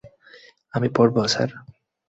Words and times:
আমি 0.73 0.87
পড়ব, 0.95 1.15
স্যার। 1.27 1.49